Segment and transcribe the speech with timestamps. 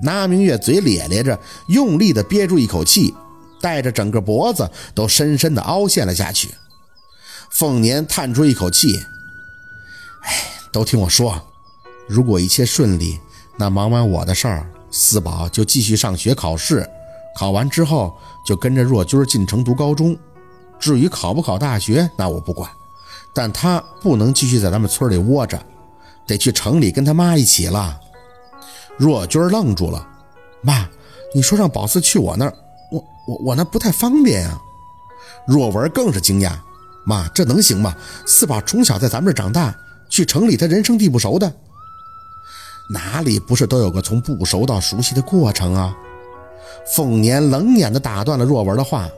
[0.00, 3.14] 那明月嘴咧咧着，用力地憋住一口气，
[3.60, 6.54] 带着整个脖子都深深地凹陷了下去。
[7.50, 9.00] 凤年叹出一口气
[10.22, 10.32] ：“哎，
[10.70, 11.42] 都听我说，
[12.06, 13.18] 如果一切顺利，
[13.56, 16.88] 那忙完我的事儿，四宝就继续上学考试，
[17.36, 20.16] 考完之后就跟着若君进城读高中。
[20.78, 22.70] 至于考不考大学，那我不管，
[23.34, 25.60] 但他不能继续在咱们村里窝着，
[26.24, 27.98] 得去城里跟他妈一起了。”
[28.98, 30.06] 若君愣住了，
[30.60, 30.88] 妈，
[31.32, 32.52] 你说让宝四去我那儿，
[32.90, 34.60] 我我我那不太方便呀。
[35.46, 36.52] 若文更是惊讶，
[37.04, 37.96] 妈，这能行吗？
[38.26, 39.74] 四宝从小在咱们这长大，
[40.08, 41.50] 去城里他人生地不熟的，
[42.90, 45.96] 哪里不是都有个从不熟到熟悉的过程啊？
[46.94, 49.08] 凤年冷眼地打断了若文的话，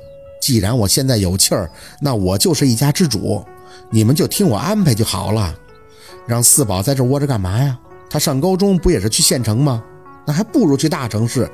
[0.42, 3.42] 既然我现在有气儿，那我就是一家之主，
[3.90, 5.54] 你们就听我安排就好了。
[6.26, 7.78] 让四宝在这窝着干嘛呀？
[8.10, 9.82] 他上高中不也是去县城吗？
[10.26, 11.50] 那还不如去大城市。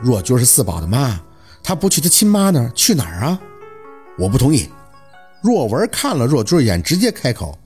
[0.00, 1.20] 若君是四宝的妈，
[1.62, 3.38] 他不去他亲妈那儿，去哪儿啊？
[4.18, 4.68] 我不同意。
[5.42, 7.56] 若文看了若君一眼，直接开口：“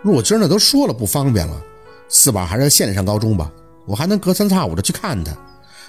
[0.00, 1.60] 若君那都说了不方便了，
[2.08, 3.50] 四宝还是在县里上高中吧，
[3.84, 5.36] 我还能隔三差五的去看他，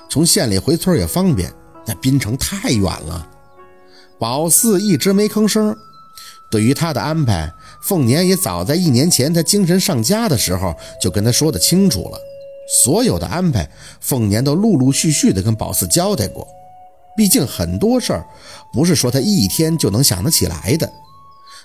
[0.09, 1.53] 从县里回村也方便。
[1.85, 3.27] 那滨城太远了。”
[4.19, 5.75] 宝四一直没吭声。
[6.49, 7.51] 对于他的安排，
[7.83, 12.19] 凤年也早在一年前他精神上佳的时候就跟他说的清楚了。
[12.83, 16.47] 所有的安排，凤年都陆陆续续的跟宝四交代过。
[17.17, 18.25] 毕竟很多事儿
[18.71, 20.89] 不是说他一天就能想得起来的，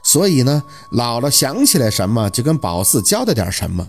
[0.03, 3.89] 所以呢，姥姥想起来什么就跟宝四交代点什么。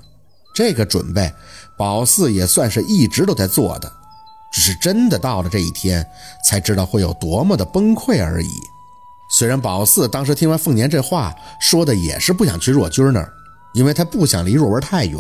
[0.54, 1.34] 这个准备，
[1.76, 3.92] 宝四也算是一直都在做的，
[4.54, 6.06] 只是真的到了这一天，
[6.48, 8.50] 才知道会有多么的崩溃而已。
[9.30, 13.32] 虽然宝四当时听完凤年这话说的也是不想去若君那儿，
[13.74, 15.20] 因为他不想离若文太远。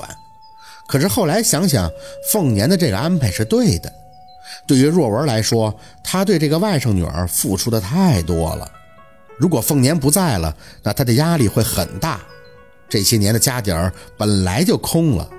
[0.88, 1.92] 可是后来想想，
[2.32, 3.92] 凤年的这个安排是对的。
[4.66, 8.72] 对于若文来说，他对这个外甥女儿付出的太多了。
[9.38, 12.22] 如果凤年不在了，那他的压力会很大。
[12.90, 15.30] 这些年的家底儿本来就空了，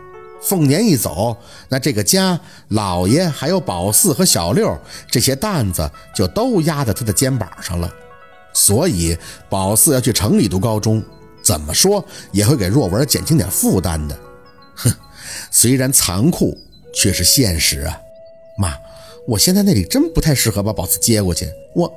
[0.43, 1.35] 凤年一走，
[1.71, 4.79] 那这个家老爷还有宝四和小六
[5.11, 7.91] 这些担子就都压在他的肩膀上了。
[8.59, 9.17] 所以，
[9.49, 11.01] 宝四要去城里读高中，
[11.41, 14.19] 怎么说也会给若文减轻点负担的。
[14.75, 14.93] 哼，
[15.53, 16.59] 虽然残酷，
[16.93, 17.97] 却是现实啊。
[18.59, 18.75] 妈，
[19.29, 21.49] 我现在那里真不太适合把宝四接过去。
[21.73, 21.89] 我，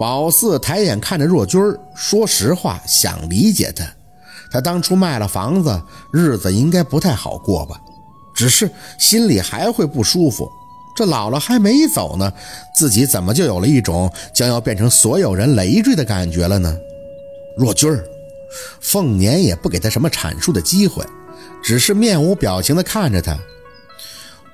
[0.00, 1.62] 宝四抬眼看着若君
[1.94, 3.86] 说实话，想理解他。
[4.50, 5.80] 他当初卖了房子，
[6.12, 7.80] 日子应该不太好过吧？
[8.34, 8.68] 只是
[8.98, 10.50] 心里还会不舒服。
[10.96, 12.32] 这姥姥还没走呢，
[12.74, 16.74] 自己怎么就有了一种将要变成所有人累赘的感觉了呢？
[17.54, 18.02] 若君儿，
[18.80, 21.04] 凤年也不给他什么阐述的机会，
[21.62, 23.38] 只是面无表情地看着他。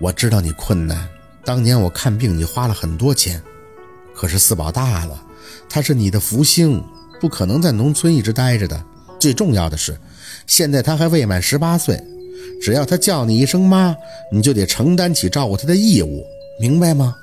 [0.00, 1.08] 我知道你困难，
[1.44, 3.40] 当年我看病你花了很多钱，
[4.12, 5.22] 可是四宝大了，
[5.68, 6.82] 他是你的福星，
[7.20, 8.84] 不可能在农村一直待着的。
[9.20, 9.96] 最重要的是，
[10.48, 12.02] 现在他还未满十八岁。
[12.60, 13.94] 只要他叫你一声妈，
[14.30, 16.24] 你就得承担起照顾他的义务，
[16.60, 17.14] 明白吗？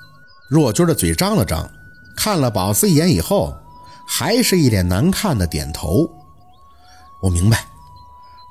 [0.49, 1.69] 若君的嘴张了张，
[2.17, 3.55] 看了宝四一眼以后，
[4.07, 6.09] 还是一脸难看的点头。
[7.21, 7.65] 我明白，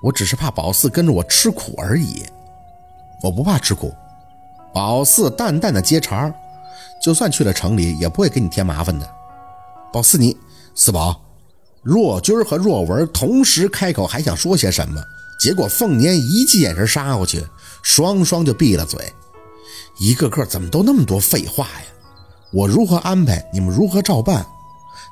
[0.02, 2.24] 我只是怕宝四跟着我吃苦而已。
[3.22, 3.92] 我不怕吃苦。
[4.72, 6.32] 宝四淡淡的接茬
[7.02, 9.08] 就算去了城里，也不会给你添麻烦的。
[9.92, 10.36] 宝四，你
[10.74, 11.20] 四宝，
[11.82, 15.02] 若君和若文同时开口，还想说些什么？
[15.38, 17.46] 结果凤年一记眼神杀过去，
[17.82, 19.12] 双双就闭了嘴。
[19.98, 21.86] 一个个怎么都那么多废话呀？
[22.52, 24.46] 我如何安排，你们如何照办？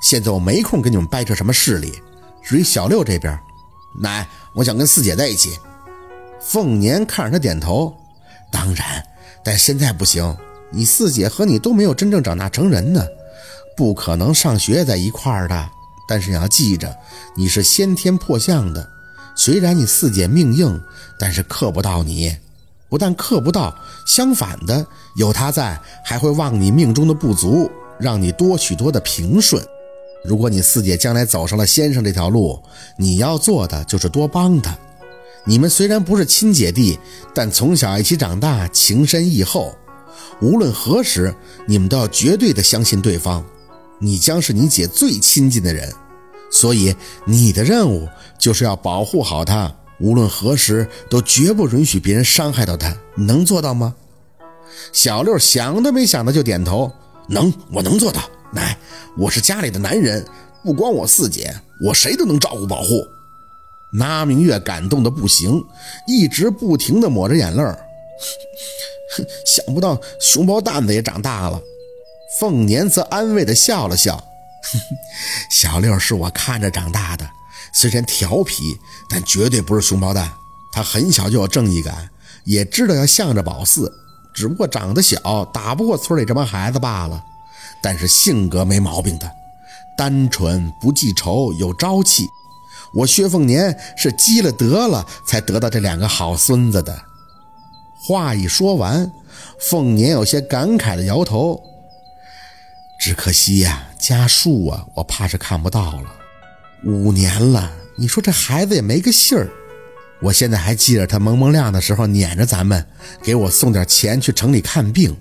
[0.01, 2.01] 现在我没空跟你们掰扯什么势力。
[2.43, 3.39] 至于小六这边，
[4.01, 5.59] 奶，我想跟四姐在一起。
[6.41, 7.95] 凤年看着他点头，
[8.53, 9.05] 当然，
[9.45, 10.37] 但现在不行。
[10.71, 13.05] 你四姐和你都没有真正长大成人呢，
[13.77, 15.71] 不可能上学在一块儿的。
[16.09, 16.97] 但是你要记着，
[17.37, 18.89] 你是先天破相的。
[19.37, 20.81] 虽然你四姐命硬，
[21.19, 22.35] 但是克不到你，
[22.89, 23.77] 不但克不到，
[24.07, 27.71] 相反的，有她在，还会旺你命中的不足，
[28.01, 29.63] 让你多许多的平顺。
[30.25, 32.59] 如果你四姐将来走上了先生这条路，
[32.99, 34.77] 你要做的就是多帮她。
[35.45, 36.99] 你们虽然不是亲姐弟，
[37.35, 39.73] 但从小一起长大，情深意厚。
[40.41, 41.33] 无论何时，
[41.67, 43.45] 你们都要绝对的相信对方。
[44.01, 45.93] 你将是你姐最亲近的人。
[46.51, 46.95] 所以，
[47.25, 48.09] 你的任务
[48.39, 52.97] 就是要保护好他，无论何时都绝不允许别人伤害到他。
[53.17, 53.95] 能做到吗？
[54.93, 56.91] 小六想都没想的就点头，
[57.29, 58.21] 能，我能做到。
[58.53, 58.77] 奶，
[59.17, 60.25] 我是家里的男人，
[60.63, 63.07] 不光我四姐，我谁都能照顾保护。
[63.93, 65.63] 那明月感动的不行，
[66.07, 71.61] 一直不停的抹着眼泪哼，想不到熊猫蛋子也长大了。
[72.39, 74.23] 凤年则安慰的笑了笑
[75.51, 77.29] ：“小六是我看着长大的，
[77.73, 78.79] 虽然调皮，
[79.09, 80.33] 但绝对不是熊猫蛋。
[80.73, 82.11] 他很小就有正义感，
[82.45, 83.93] 也知道要向着宝四，
[84.35, 87.23] 只不过长得小，打不过村里这帮孩子罢了。
[87.83, 89.31] 但是性格没毛病的，
[89.97, 92.27] 单纯不记仇，有朝气。
[92.95, 97.03] 我薛凤年是积了德了，才得到这两个好孙子的。”
[98.07, 99.11] 话一说完，
[99.59, 101.61] 凤年有些感慨的摇头。
[103.07, 106.13] 只可惜呀，家树啊，我怕是看不到了。
[106.83, 109.49] 五年了，你说这孩子也没个信儿。
[110.21, 112.85] 我现在还记着他蒙蒙亮的时候撵着咱们，
[113.23, 115.17] 给我送点钱去城里看病。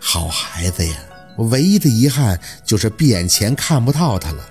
[0.00, 0.96] 好孩子呀，
[1.36, 4.44] 我唯一的遗憾就是闭眼前看不到他了。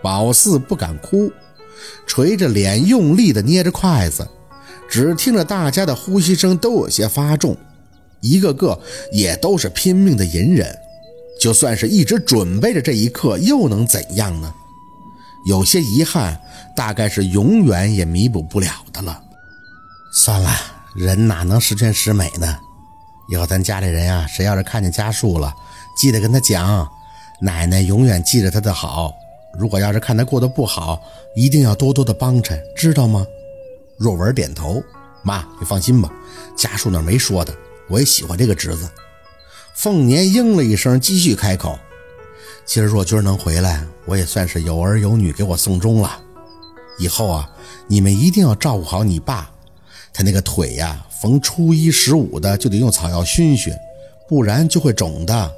[0.00, 1.32] 宝四不敢哭，
[2.06, 4.24] 垂着脸用力地捏着筷子，
[4.88, 7.56] 只听着大家的呼吸声都有些发重，
[8.20, 8.80] 一个个
[9.10, 10.72] 也都是拼命的隐忍。
[11.44, 14.54] 就算是一直准备着这一刻，又能怎样呢？
[15.44, 16.40] 有些遗憾，
[16.74, 19.22] 大概是永远也弥补不了的了。
[20.10, 20.50] 算了，
[20.94, 22.56] 人哪能十全十美呢？
[23.28, 25.54] 以后咱家里人呀，谁要是看见家树了，
[25.94, 26.88] 记得跟他讲，
[27.42, 29.12] 奶奶永远记着他的好。
[29.58, 30.98] 如果要是看他过得不好，
[31.36, 33.22] 一定要多多的帮衬，知道吗？
[33.98, 34.82] 若文点头，
[35.22, 36.10] 妈，你放心吧，
[36.56, 37.54] 家树那没说的，
[37.90, 38.88] 我也喜欢这个侄子。
[39.74, 41.76] 凤年应了一声，继续开口
[42.64, 46.16] ：“今儿若君能回来，我也算是有儿有女给我送终了。
[46.96, 47.50] 以后啊，
[47.88, 49.50] 你们一定要照顾好你爸，
[50.12, 53.74] 他那个腿呀，逢初一十五的就得用草药熏熏，
[54.28, 55.52] 不然就会肿的。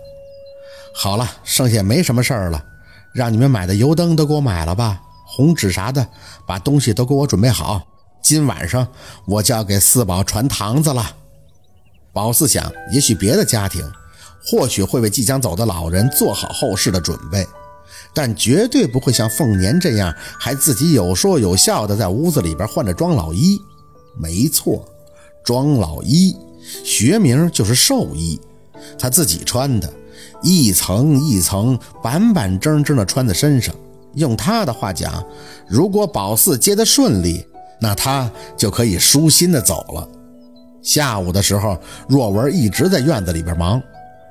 [0.95, 2.65] 好了，剩下没什么事儿了，
[3.12, 6.09] 让你们买的油灯都给我买了吧，红纸啥的，
[6.47, 7.87] 把东西都给我准备好。
[8.23, 8.89] 今晚上
[9.27, 11.17] 我就要给四宝传堂子了。”
[12.15, 13.85] 宝四想，也许别的家庭。
[14.47, 17.45] 或许会为即将走的老人做好后事的准备，
[18.15, 23.59] 但绝对不会像凤年这样还自己有说有笑的在屋子里边换着装老衣。
[24.17, 24.85] 没错，
[25.45, 26.37] 庄老衣
[26.85, 28.41] 学名就是寿衣，
[28.99, 29.93] 他自己穿的，
[30.43, 33.75] 一层一层板板正正的穿在身上。
[34.15, 35.23] 用他的话讲，
[35.69, 37.45] 如果宝四接得顺利，
[37.81, 40.09] 那他就可以舒心的走了。
[40.83, 41.77] 下午的时候，
[42.09, 43.83] 若文一直在院子里边忙。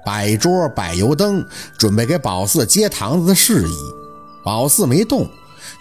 [0.05, 1.43] 摆桌摆油灯，
[1.77, 3.75] 准备给宝四接堂子的事宜。
[4.43, 5.27] 宝四没动，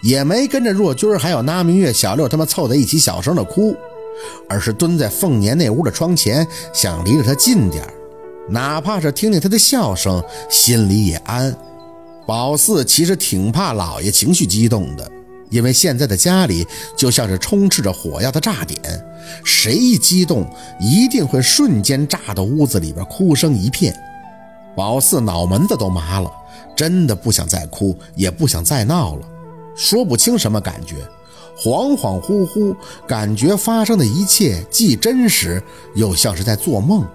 [0.01, 3.75] 也没跟着若君还有那明月、小六他们凑在一起小声的哭，
[4.49, 7.87] 而是蹲在凤年那屋的窗前，想离着他近点
[8.49, 11.55] 哪怕是听听他的笑声，心里也安。
[12.25, 15.11] 宝四其实挺怕老爷情绪激动的，
[15.51, 16.65] 因为现在的家里
[16.97, 18.81] 就像是充斥着火药的炸点，
[19.43, 20.49] 谁一激动，
[20.79, 23.95] 一定会瞬间炸到屋子里边哭声一片。
[24.75, 26.31] 宝四脑门子都麻了，
[26.75, 29.27] 真的不想再哭，也不想再闹了，
[29.75, 30.95] 说不清什么感觉，
[31.57, 32.75] 恍恍惚惚，
[33.07, 35.63] 感觉发生的一切既真实，
[35.95, 37.07] 又像是在做梦。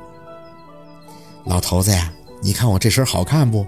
[1.45, 3.67] 老头子呀，你看我这身好看不？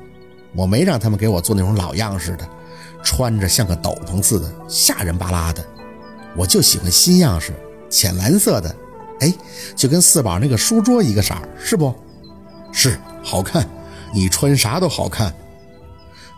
[0.55, 2.49] 我没让他们给我做那种老样式的，
[3.03, 5.65] 穿着像个斗篷似的，吓人巴拉的。
[6.37, 7.53] 我就喜欢新样式，
[7.91, 8.75] 浅蓝色的，
[9.21, 9.35] 哎，
[9.77, 11.95] 就跟四宝那个书桌一个色儿，是不？
[12.73, 13.69] 是，好看。
[14.13, 15.35] 你穿啥都好看。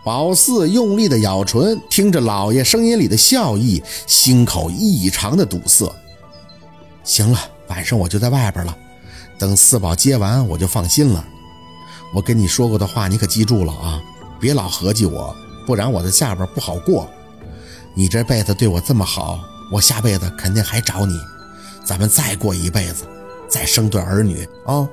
[0.04, 5.90] 宝四用力的咬唇，听着老爷声音里的笑意，心口异常的堵塞。
[7.02, 7.38] 行了，
[7.68, 8.76] 晚上我就在外边了，
[9.38, 11.24] 等四宝接完我就放心了。
[12.14, 14.02] 我跟你说过的话，你可记住了啊，
[14.38, 15.34] 别老合计我，
[15.66, 17.08] 不然我的下边不好过。
[17.94, 19.40] 你这辈子对我这么好，
[19.72, 21.18] 我下辈子肯定还找你，
[21.82, 23.04] 咱们再过一辈子，
[23.48, 24.86] 再生对儿女啊。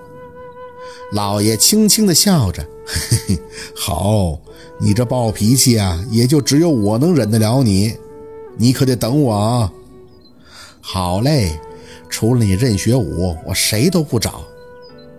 [1.11, 3.39] 老爷轻轻地笑着，嘿嘿，
[3.75, 4.39] 好，
[4.79, 7.97] 你这暴脾气啊，也就只有我能忍得了你，
[8.57, 9.73] 你可得等我啊。
[10.79, 11.59] 好嘞，
[12.09, 14.43] 除了你任学武，我谁都不找。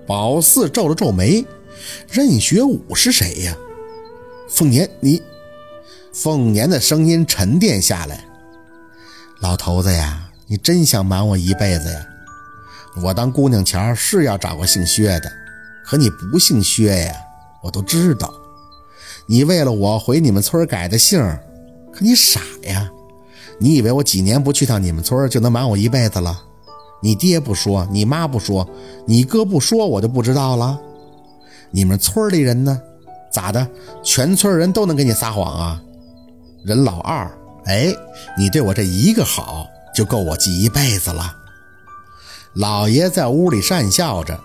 [0.06, 1.44] 宝四皱了皱眉，
[2.10, 3.56] 任学武是谁呀？
[4.48, 5.22] 凤年，你。
[6.12, 8.24] 凤年的声音沉淀下来，
[9.40, 12.06] 老头子呀，你真想瞒我一辈子呀？
[13.02, 15.32] 我当姑娘前是要找个姓薛的。
[15.84, 17.14] 可你不姓薛呀，
[17.62, 18.32] 我都知道。
[19.26, 21.20] 你为了我回你们村改的姓，
[21.92, 22.90] 可你傻呀！
[23.58, 26.42] 你以为我几年不去趟你们村就能瞒我一辈子了？
[27.00, 28.68] 你爹不说，你妈不说，
[29.06, 30.78] 你哥不说，我就不知道了。
[31.70, 32.80] 你们村里人呢？
[33.32, 33.66] 咋的？
[34.02, 35.82] 全村人都能给你撒谎啊？
[36.64, 37.30] 任老二，
[37.64, 37.94] 哎，
[38.36, 41.34] 你对我这一个好就够我记一辈子了。
[42.54, 44.38] 老爷在屋里讪笑着。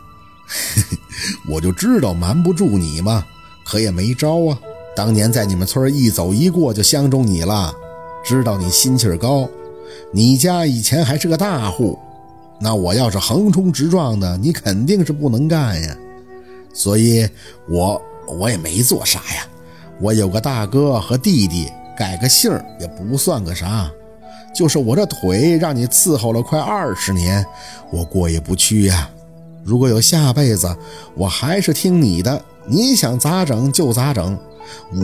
[1.49, 3.25] 我就知道瞒不住你嘛，
[3.65, 4.57] 可也没招啊。
[4.95, 7.73] 当年在你们村一走一过就相中你了，
[8.23, 9.47] 知道你心气儿高，
[10.11, 11.97] 你家以前还是个大户，
[12.59, 15.95] 那我要是横冲直撞的，你肯定是不能干呀。
[16.73, 17.27] 所以，
[17.69, 19.47] 我我也没做啥呀。
[19.99, 21.67] 我有个大哥和弟弟，
[21.97, 23.89] 改个姓也不算个啥，
[24.53, 27.45] 就是我这腿让你伺候了快二十年，
[27.91, 29.09] 我过意不去呀。
[29.67, 30.73] 如果有下辈子，
[31.13, 34.39] 我还是听你的，你想咋整就咋整，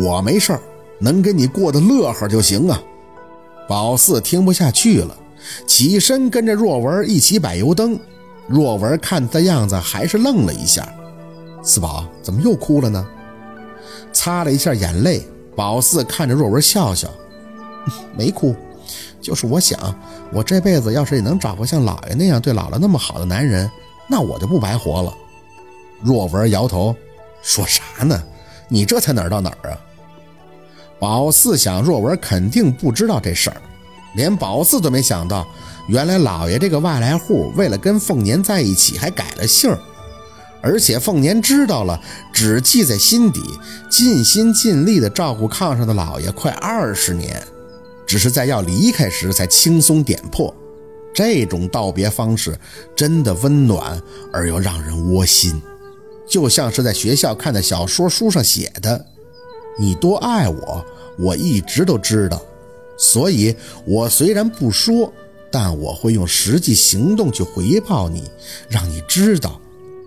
[0.02, 0.62] 我没事儿，
[1.00, 2.82] 能跟你过得乐呵就行啊。
[3.68, 5.14] 宝四听不下去了，
[5.68, 8.00] 起身跟着若文一起摆油灯。
[8.48, 10.88] 若文看他的样子，还是愣了一下。
[11.62, 13.06] 四宝怎么又哭了呢？
[14.14, 15.28] 擦了一下眼泪，
[15.58, 17.10] 宝四看着若文笑笑，
[18.18, 18.56] 没哭，
[19.20, 19.94] 就是我想，
[20.32, 23.70] 我这辈子要是也能找个像老爷那样对姥姥那么好的男人。
[24.14, 25.12] 那我就不白活了。
[26.00, 26.96] 若文摇头，
[27.42, 28.24] 说啥呢？
[28.68, 29.78] 你这才哪儿到哪儿啊？
[31.00, 33.58] 宝四想，若文肯定不知道这事儿，
[34.14, 35.48] 连宝四都没想到，
[35.88, 39.80] 原来老爷这个外来户为了跟凤年在一起，还改了姓儿，
[40.62, 42.00] 而且凤年知道了，
[42.32, 43.42] 只记在心底，
[43.90, 47.42] 尽心尽力地照顾炕上的老爷快二十年，
[48.06, 50.54] 只是在要离开时才轻松点破。
[51.14, 52.58] 这种道别方式
[52.96, 54.02] 真的温暖
[54.32, 55.62] 而又让人窝心，
[56.28, 59.06] 就像是在学校看的小说书上写的
[59.80, 60.86] ：“你多爱我，
[61.20, 62.42] 我一直都知道。
[62.98, 63.56] 所以，
[63.86, 65.14] 我虽然不说，
[65.52, 68.24] 但我会用实际行动去回报你，
[68.68, 69.62] 让你知道，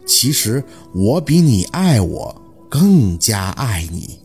[0.05, 4.19] 其实我比你爱我更加爱你。”